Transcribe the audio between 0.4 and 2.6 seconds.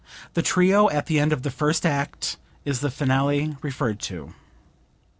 Trio at the end of the first act